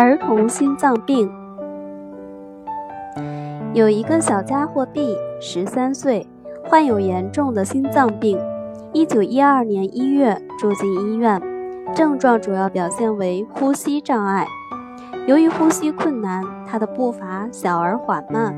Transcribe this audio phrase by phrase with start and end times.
[0.00, 1.28] 儿童心脏病。
[3.74, 6.24] 有一个小家伙 B，十三岁，
[6.62, 8.38] 患有严重的心脏病。
[8.92, 11.42] 一九一二年一月住进医院，
[11.96, 14.46] 症状主要表现为呼吸障碍。
[15.26, 18.54] 由于呼吸困难，他的步伐小而缓慢。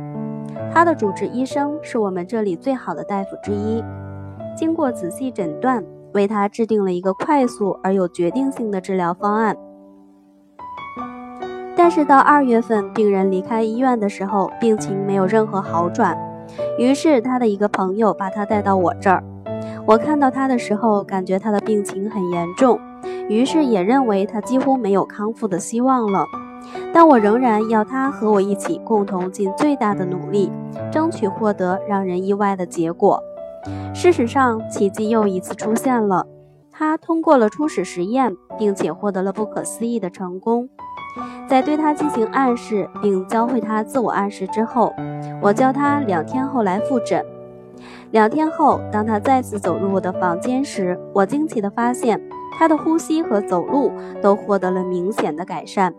[0.70, 3.82] 他的主治医生是我们这里最好的大夫之一。
[4.54, 9.56] 经过仔细诊断，为他制定了一个快速而有决定性的治疗方案。
[11.76, 16.16] 但是到二月份，病人离开医院的时候，病情没有任何好转。
[16.78, 19.22] 于是他的一个朋友把他带到我这儿。
[19.86, 22.78] 我看到他的时候，感觉他的病情很严重，
[23.28, 26.24] 于是也认为他几乎没有康复的希望了。
[26.92, 30.52] 但我仍然要他和我一起共同尽最大的努力，
[30.92, 33.22] 争取获得让人意外的结果。
[33.94, 36.26] 事实上，奇迹又一次出现了。
[36.70, 40.68] 他通过了初始实验，并且获得了不可思议的成功。
[41.48, 44.94] 在对他进行暗示并教会他自我暗示之后，
[45.40, 47.24] 我叫他两天后来复诊。
[48.10, 52.20] 两天后，当他再次走入我的房间时，我惊奇地发现
[52.58, 55.94] 他的呼吸和走路都获得了明显的改善。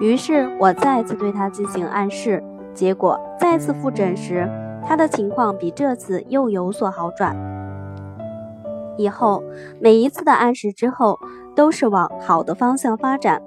[0.00, 2.42] 于是我再次对他进行暗示，
[2.72, 4.48] 结果再次复诊时，
[4.86, 7.36] 他的情况比这次又有所好转。
[8.96, 9.42] 以后
[9.80, 11.18] 每一次的暗示之后，
[11.54, 13.42] 都是往好的方向发展。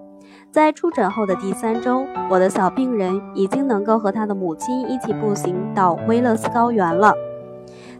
[0.52, 7.14] 在出诊后的第三周，我的小病人已经能够和他的母亲一起步行到威勒斯高原了。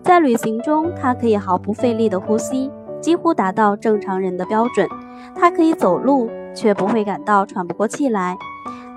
[0.02, 4.88] 在旅行中，他可以毫不费力地呼吸，几乎达到正常人的标准。
[5.36, 8.38] 他可以走路，却不会感到喘不过气来。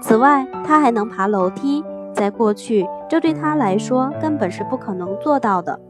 [0.01, 5.81] 此外，他还能爬楼梯，在过去，这对他来说根本是不可能做到的。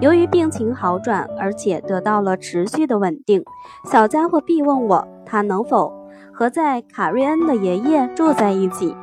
[0.00, 3.44] 由于病情好转，而且得到了持续的稳定，
[3.90, 5.92] 小家伙必问我，他能否？
[6.34, 8.94] 和在卡瑞恩的爷爷住在一起。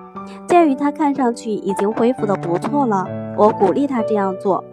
[0.48, 3.06] 鉴于他看上去已经恢复的不错了，
[3.38, 4.64] 我鼓励他这样做，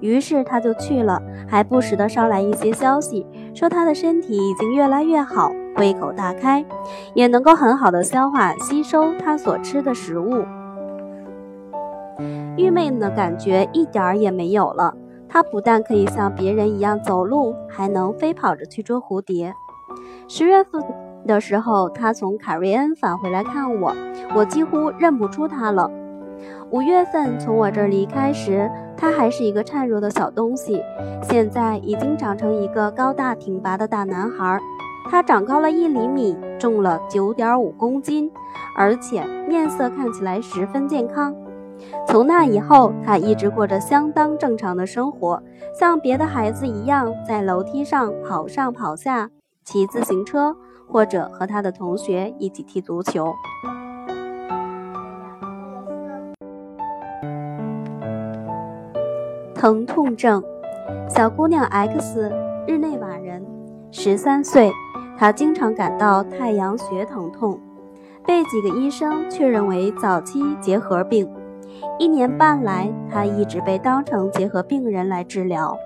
[0.00, 6.62] 于是他就去了，还不时地捎来一些消息，说他的身体已经越来越好，胃口大开，
[7.14, 10.44] 也能够很好的消化吸收他所吃的食物。
[12.56, 14.94] 郁闷的感觉一点儿也没有了。
[15.30, 19.54] 他不但可以像别人一样走路，还能飞跑着去捉蝴蝶。
[20.26, 20.82] 十月份。
[21.26, 23.94] 的时候，他从卡瑞恩返回来看我，
[24.34, 25.90] 我几乎认不出他了。
[26.70, 30.82] 五月份从我这儿离开时，他还是一个孱弱的小东西，
[31.22, 34.60] 现在已经长成一个高大挺拔的大男孩。
[35.10, 38.30] 他长高了一厘米，重了九点五公斤，
[38.76, 41.34] 而且面色看起来十分健康。
[42.06, 45.42] 从那以后，他一直过着相当正常的生活，
[45.78, 49.30] 像别的孩子一样，在楼梯上跑上跑下，
[49.64, 50.54] 骑自行车。
[50.88, 53.32] 或者和他的同学一起踢足球。
[59.54, 60.42] 疼痛症，
[61.08, 62.32] 小姑娘 X，
[62.66, 63.44] 日内瓦人，
[63.90, 64.70] 十三岁，
[65.18, 67.58] 她经常感到太阳穴疼痛，
[68.24, 71.28] 被几个医生确认为早期结核病。
[71.98, 75.76] 一年半来，她一直被当成结核病人来治疗。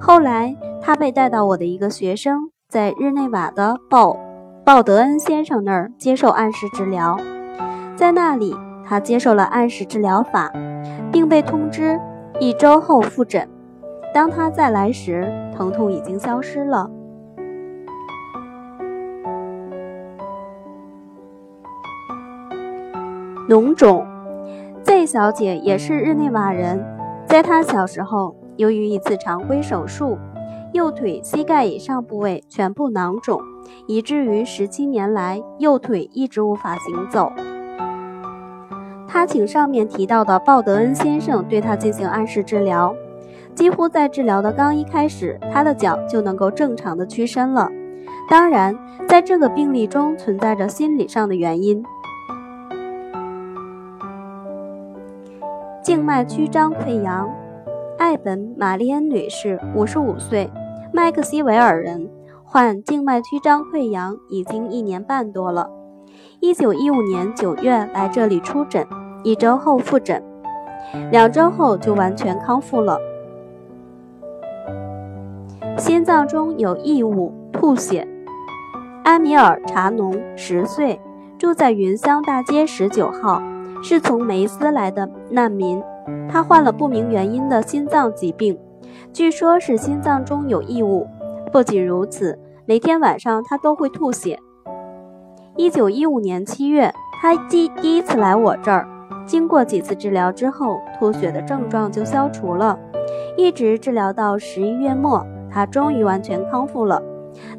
[0.00, 2.52] 后来，她被带到我的一个学生。
[2.70, 4.14] 在日内瓦的鲍
[4.62, 7.16] 鲍德恩先生那儿接受暗示治疗，
[7.96, 10.52] 在那里他接受了暗示治疗法，
[11.10, 11.98] 并被通知
[12.38, 13.48] 一周后复诊。
[14.12, 16.90] 当他再来时，疼痛已经消失了。
[23.48, 24.06] 脓肿
[24.82, 26.84] ，Z 小姐也是日内瓦人，
[27.26, 30.18] 在她小时候，由于一次常规手术。
[30.72, 33.40] 右腿膝盖以上部位全部囊肿，
[33.86, 37.32] 以至于十七年来右腿一直无法行走。
[39.06, 42.94] 他请上面提到的鲍德恩先生对他进行暗示治疗，
[43.54, 47.70] 几乎在治疗的刚一开始，他的脚就能够正常的屈伸了。
[48.28, 48.78] 当然，
[49.08, 51.82] 在这个病例中存在着心理上的原因。
[55.82, 57.26] 静脉曲张溃疡。
[57.98, 60.48] 艾本·玛丽恩女士，五十五岁，
[60.92, 62.08] 麦克西韦尔人，
[62.44, 65.68] 患静脉曲张溃疡已经一年半多了。
[66.38, 68.86] 一九一五年九月来这里出诊，
[69.24, 70.22] 一周后复诊，
[71.10, 72.98] 两周后就完全康复了。
[75.76, 78.06] 心脏中有异物，吐血。
[79.02, 81.00] 安米尔·查农，十岁，
[81.36, 83.42] 住在云香大街十九号，
[83.82, 85.82] 是从梅斯来的难民。
[86.28, 88.58] 他患了不明原因的心脏疾病，
[89.12, 91.06] 据说是心脏中有异物。
[91.52, 94.38] 不仅如此，每天晚上他都会吐血。
[95.56, 98.86] 一九一五年七月，他第第一次来我这儿，
[99.26, 102.78] 经过几次治疗之后，吐血的症状就消除了，
[103.36, 107.02] 一直治疗到十一月末，他终于完全康复了。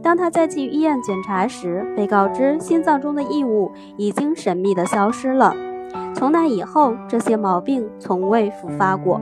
[0.01, 5.53] 当他再去医院检查时，被告知心脏中的异物已经神秘地消失了。
[6.19, 9.21] 从那以后，这些毛病从未复发过。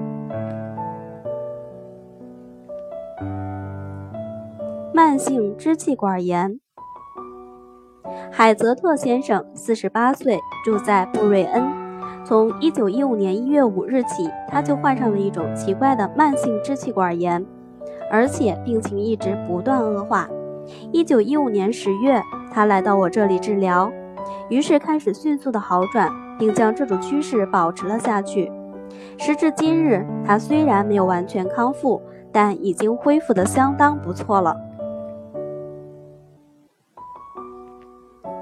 [4.92, 6.60] 慢性支气管炎。
[8.32, 11.68] 海泽特先生，四十八岁，住在布瑞恩。
[12.26, 17.46] 从一九一五年一月五日起，他就患上了一种奇怪的慢性支气管炎，
[18.12, 20.28] 而且病情一直不断恶化。
[20.92, 22.20] 一九一五年十月，
[22.52, 23.92] 他来到我这里治疗，
[24.50, 28.52] 于是开始迅速的好转，并将这种趋势保持了下去。
[29.18, 32.02] 时至今日，他虽然没有完全康复，
[32.32, 34.56] 但已经恢复的相当不错了。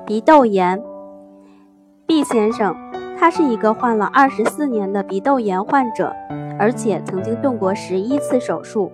[0.05, 0.79] 鼻窦炎
[2.05, 2.75] ，B 先生，
[3.17, 6.15] 他是一个患了二十四年的鼻窦炎患者，
[6.59, 8.91] 而且曾经动过十一次手术。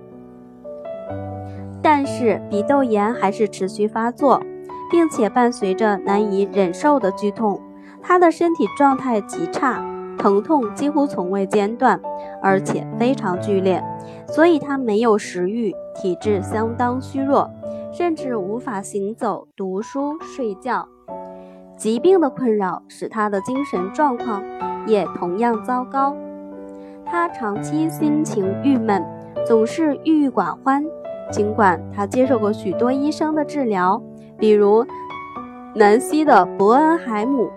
[1.82, 4.42] 但是鼻窦炎还是持续发作，
[4.92, 7.60] 并且伴随着难以忍受的剧痛。
[8.04, 9.84] 他的身体状态极差，
[10.18, 12.00] 疼痛几乎从未间断，
[12.42, 13.84] 而且非常剧烈，
[14.28, 17.50] 所以他没有食欲，体质相当虚弱，
[17.92, 20.88] 甚至无法行走、读书、睡觉。
[21.78, 24.44] 疾病的困扰使他的精神状况
[24.86, 26.16] 也同样糟糕。
[27.06, 29.04] 他长期心情郁闷，
[29.46, 30.84] 总是郁郁寡欢。
[31.32, 34.02] 尽管他接受过许多医生的治疗，
[34.42, 34.84] 比如
[35.76, 37.48] 南希的伯恩海姆、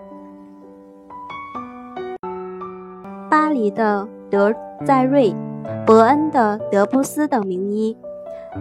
[3.27, 4.53] 巴黎的德
[4.85, 5.35] 在瑞、
[5.83, 7.97] 伯恩的德布斯等名医，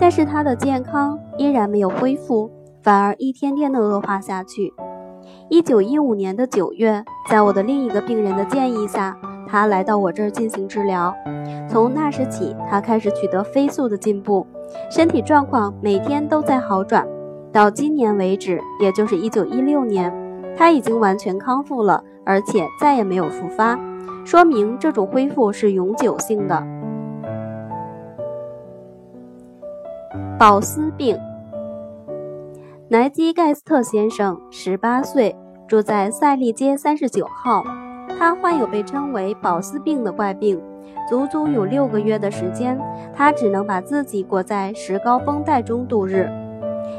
[0.00, 2.50] 但是他的健康依然没有恢复，
[2.82, 4.72] 反而一天天的恶化下去。
[5.50, 9.14] 一九一五年的九月，在我的另一个病人的建议下，
[9.46, 11.14] 他来到我这儿进行治疗。
[11.68, 14.46] 从那时起，他开始取得飞速的进步。
[14.90, 17.06] 身体状况每天都在好转，
[17.54, 20.12] 到今年为止，也就是一九一六年，
[20.56, 23.78] 他已经完全康复了，而且再也没有复发，
[24.24, 26.66] 说明这种恢复是永久性的。
[30.36, 31.16] 保斯病，
[32.88, 35.36] 莱基盖斯特先生，十八岁，
[35.68, 37.62] 住在赛利街三十九号，
[38.18, 40.60] 他患有被称为保斯病的怪病。
[41.08, 42.76] 足足有六个月的时间，
[43.14, 46.28] 他只能把自己裹在石膏绷带中度日。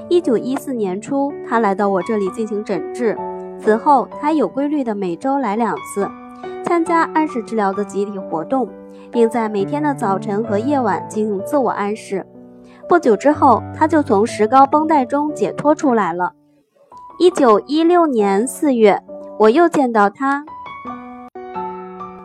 [0.09, 3.17] 一九一四年初，他来到我这里进行诊治。
[3.59, 6.07] 此后，他有规律的每周来两次，
[6.63, 8.67] 参加暗示治疗的集体活动，
[9.11, 12.25] 并在每天的早晨和夜晚进行自我暗示。
[12.87, 16.33] 不久之后，他就从石膏绷带中解脱出来了。
[17.17, 19.01] 一九一六年四月，
[19.39, 20.45] 我又见到他。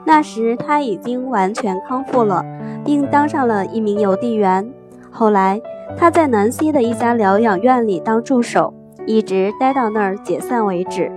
[0.05, 2.45] 那时他已经完全康复了，
[2.85, 4.69] 并当上了一名邮递员。
[5.11, 5.61] 后来
[5.97, 8.73] 他在南希的一家疗养院里当助手，
[9.07, 11.13] 一直待到那儿解散为止。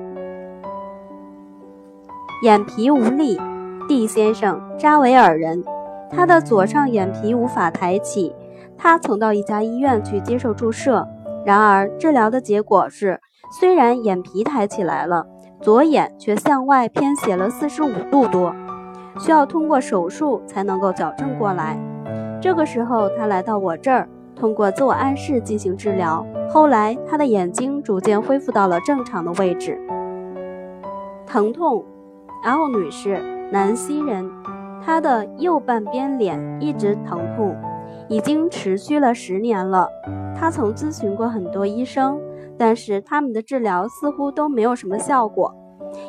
[2.43, 3.39] 眼皮无力
[3.87, 5.63] ，D 先生，扎维尔人，
[6.09, 8.35] 他的左上眼皮无法抬起。
[8.77, 11.07] 他曾到一家医院去接受注射，
[11.45, 13.21] 然而治疗的结果是，
[13.59, 15.25] 虽然眼皮抬起来了，
[15.61, 18.53] 左眼却向外偏斜了四十五度多。
[19.19, 21.79] 需要通过手术才能够矫正过来。
[22.41, 26.25] 这个时候，他来到我这儿，通过自我暗示进行治疗。
[26.49, 29.79] 后来，他的眼睛逐渐恢复到了正常的位置。
[31.25, 31.83] 疼痛
[32.43, 33.21] ，L 女士，
[33.51, 34.29] 南希人，
[34.85, 37.55] 她的右半边脸一直疼痛，
[38.07, 39.87] 已经持续了十年了。
[40.35, 42.19] 她曾咨询过很多医生，
[42.57, 45.55] 但是他们的治疗似乎都没有什么效果。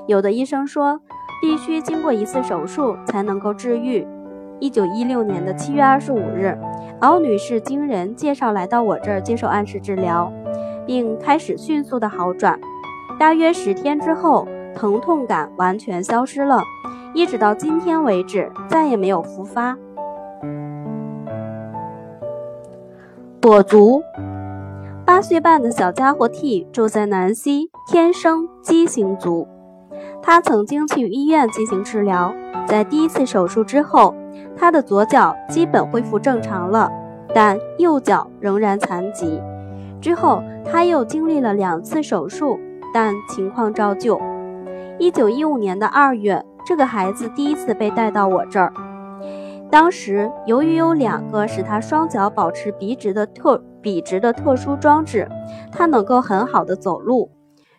[0.07, 1.01] 有的医生说。
[1.43, 4.07] 必须经过一次手术才能够治愈。
[4.61, 6.57] 一九一六年的七月二十五日，
[7.01, 10.33] 敖女士经人介绍来到我这儿接受暗示治疗，
[10.87, 12.59] 并开始迅速的好转。
[13.19, 16.63] 大约十天之后，疼痛感完全消失了，
[17.13, 19.77] 一直到今天为止再也没有复发。
[23.41, 24.03] 跛足，
[25.05, 29.47] 八岁半的小家伙 T 住在南希，天生畸形足。
[30.23, 32.35] 他曾经去医院进行治疗，
[32.67, 34.15] 在第一次手术之后，
[34.57, 36.91] 他的左脚基本恢复正常了，
[37.35, 39.41] 但右脚仍然残疾。
[40.01, 42.59] 之后他又经历了两次手术，
[42.93, 44.21] 但情况照旧。
[44.99, 48.73] 一九一五年的二月，这个孩子第一次被带到我这儿，
[49.71, 55.29] 当时由于有两个使他双脚保持笔直的特笔直的特殊装置，
[55.73, 57.31] 他能够很好的走路。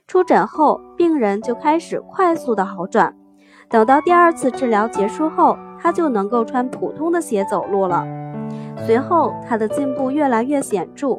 [0.08, 3.16] 出诊后，病人就开始快速的好转。
[3.70, 8.04] 等到第二次治疗结束后，他就能够穿普通的鞋走路了。
[8.88, 11.16] 随后，他的进步越来越显著。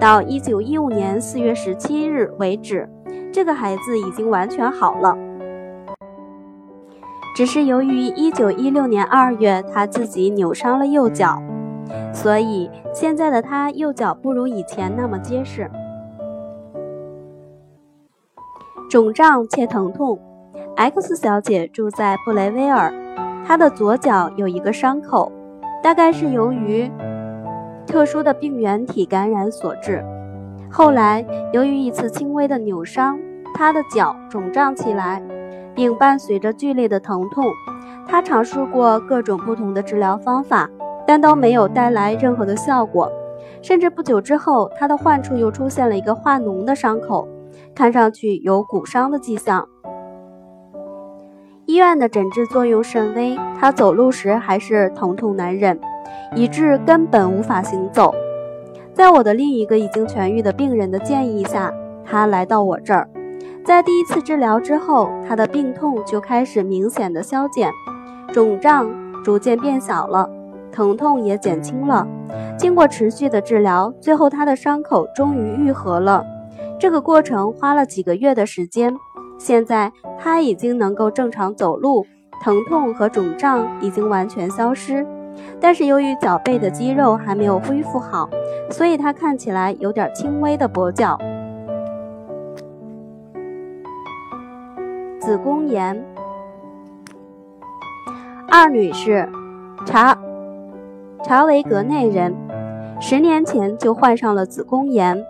[0.00, 2.90] 到一九一五年四月十七日为止，
[3.32, 5.16] 这个孩子已经完全好了。
[7.36, 11.40] 只是由于一九一六年二月他自己扭伤了右脚，
[12.12, 15.70] 所以现在的他右脚不如以前那么结实。
[18.90, 20.18] 肿胀且疼痛。
[20.76, 22.92] X 小姐住在布雷威尔，
[23.46, 25.32] 他的左脚有一个伤口，
[25.82, 26.90] 大概是由于
[27.86, 30.04] 特殊的病原体感染所致。
[30.70, 33.18] 后来由于一次轻微的扭伤，
[33.54, 35.22] 他的脚肿胀起来，
[35.74, 37.46] 并伴随着剧烈的疼痛。
[38.06, 40.68] 他尝试过各种不同的治疗方法，
[41.06, 43.10] 但都没有带来任何的效果。
[43.62, 47.26] 甚至不久之后，他的患处又出现了一个化脓的伤口，
[47.74, 49.66] 看上去有骨伤的迹象。
[51.68, 55.78] 医院的诊治作用甚微，他走路时还是疼痛难忍，
[56.34, 58.14] 以致根本无法行走。
[58.94, 61.70] 在我的另一个已经痊愈的病人的建议下，
[62.06, 63.06] 他来到我这儿。
[63.66, 67.70] 在第一次治疗之后，他的病痛就开始明显的消减，
[68.32, 68.90] 肿胀
[69.22, 70.26] 逐渐变小了，
[70.72, 72.08] 疼痛也减轻了。
[72.56, 76.24] 经过持续的治疗，最后他的伤口终于愈合了。
[76.80, 78.96] 这个过程花了几个月的时间。
[79.38, 82.04] 现在他已经能够正常走路，
[82.42, 85.06] 疼痛和肿胀已经完全消失，
[85.60, 88.28] 但是由于脚背的肌肉还没有恢复好，
[88.70, 91.16] 所以他看起来有点轻微的跛脚。
[95.20, 96.04] 子宫炎，
[98.48, 99.28] 二女士，
[99.84, 100.18] 查
[101.22, 102.34] 查维格内人，
[103.00, 105.22] 十年前就患上了子宫炎。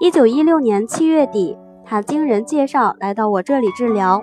[0.00, 4.20] 一九一六年七月底，他经人介绍来到我这里治疗。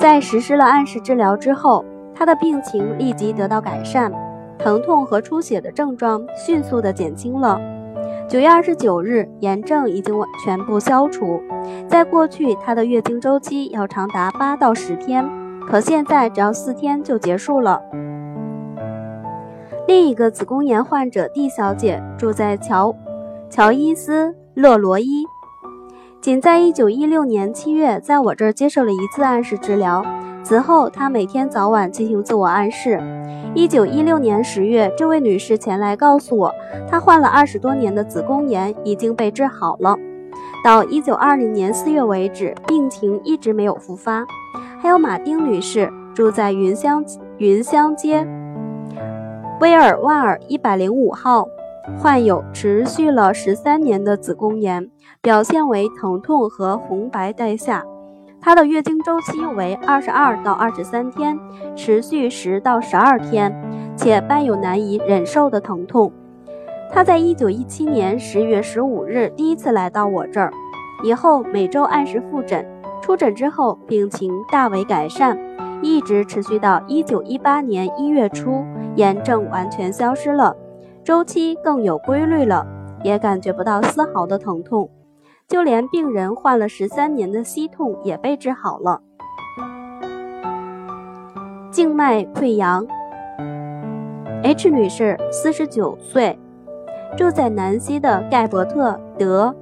[0.00, 4.12] 在实施了按时治疗之后，他的病情立即得到改善，
[4.58, 7.60] 疼痛和出血的症状迅速的减轻了。
[8.28, 10.12] 九月二十九日，炎症已经
[10.44, 11.40] 全部消除。
[11.86, 15.24] 在过去，他的月经周期要长达八到十天，
[15.68, 17.80] 可现在只要四天就结束了。
[19.86, 22.92] 另一个子宫炎患者 D 小姐住在乔
[23.48, 24.34] 乔伊斯。
[24.56, 25.26] 勒罗伊
[26.22, 30.02] 仅在一九一六年七月，在我这儿接受了一次暗示治疗。
[30.42, 32.98] 此后，她每天早晚进行自我暗示。
[33.54, 36.54] 一九一六年十月，这位女士前来告诉我，
[36.88, 39.94] 她患了二十多年的子宫炎已经被治好了。
[40.64, 44.24] 到一九二零年四月为止，病情一直没有复发。
[44.80, 47.04] 还有马丁女士住在云香
[47.36, 48.26] 云香街
[49.60, 51.46] 威尔万尔一百零五号。
[51.98, 54.90] 患有持续了十三年的子宫炎，
[55.20, 57.84] 表现为疼痛和红白带下。
[58.40, 61.38] 她的月经周期为二十二到二十三天，
[61.74, 63.52] 持续十到十二天，
[63.96, 66.12] 且伴有难以忍受的疼痛。
[66.92, 70.52] 她在一九一七年十月十五日第一次来到我这儿，
[71.02, 72.64] 以后每周按时复诊。
[73.02, 75.38] 出诊之后，病情大为改善，
[75.82, 78.64] 一直持续到一九一八年一月初，
[78.96, 80.56] 炎症完全消失了。
[81.06, 82.66] 周期更有规律了，
[83.04, 84.90] 也感觉不到丝毫的疼痛，
[85.46, 89.00] 就连病人患了十三年的膝痛也被治好了。
[91.70, 92.84] 静脉溃疡
[94.42, 96.36] ，H 女士，四十九岁，
[97.16, 99.54] 住在南溪的盖伯特德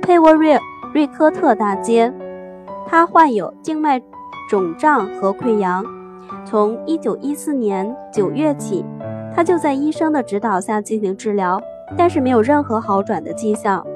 [0.00, 0.56] 佩沃瑞
[0.94, 2.14] 瑞科特大街。
[2.86, 4.00] 她患有静脉
[4.48, 5.84] 肿胀和溃疡，
[6.44, 8.84] 从一九一四年九月起。
[9.34, 11.60] 他就在医生的指导下进行治疗，
[11.96, 13.86] 但是没有任何好转的迹象。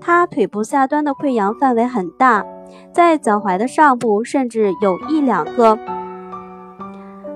[0.00, 2.44] 他腿部下端的溃疡范围很大，
[2.92, 5.78] 在脚踝的上部甚至有一两个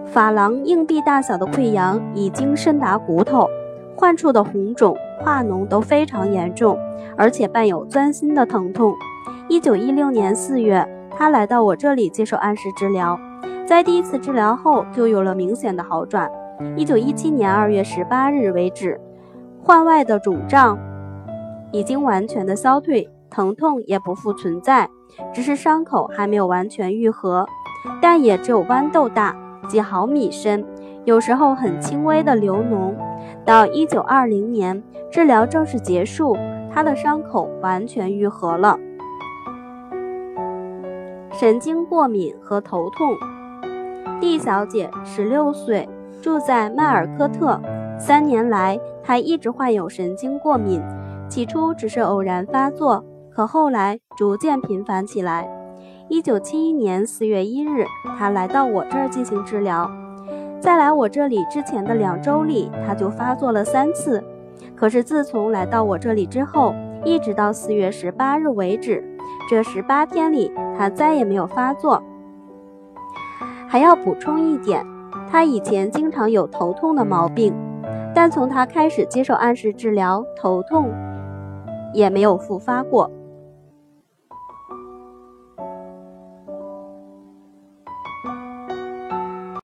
[0.06, 3.48] 法郎硬币大小的溃疡，已经深达骨头。
[3.96, 6.76] 患处的红肿、化脓都非常严重，
[7.16, 8.92] 而且伴有钻心的疼痛。
[9.48, 13.16] 一九一六年四月，他来到我这里接受按时治疗，
[13.64, 16.28] 在第一次治疗后就有了明显的好转。
[16.76, 19.00] 一九一七年二月十八日为止，
[19.62, 20.78] 患外的肿胀
[21.72, 24.88] 已经完全的消退，疼痛也不复存在，
[25.32, 27.46] 只是伤口还没有完全愈合，
[28.00, 29.36] 但也只有豌豆大，
[29.68, 30.64] 几毫米深，
[31.04, 32.94] 有时候很轻微的流脓。
[33.44, 36.36] 到一九二零年，治疗正式结束，
[36.70, 38.78] 他的伤口完全愈合了。
[41.32, 43.16] 神经过敏和头痛
[44.20, 45.88] ，D 小姐，十六岁。
[46.24, 47.60] 住在迈尔科特，
[47.98, 50.82] 三年来，他一直患有神经过敏，
[51.28, 55.46] 起初只是偶然发作，可后来逐渐频繁起来。
[56.08, 57.84] 一九七一年四月一日，
[58.18, 59.90] 他来到我这儿进行治疗。
[60.62, 64.24] 在来我这里之前的两周里，他就发作了三次。
[64.74, 69.04] 可是自从来到我这里之后，一直到四月十八日为止，
[69.50, 72.02] 这十八天里，他再也没有发作。
[73.68, 74.86] 还要补充一点，
[75.34, 77.52] 他以前经常有头痛的毛病，
[78.14, 80.88] 但从他开始接受按时治疗，头痛
[81.92, 83.10] 也没有复发过。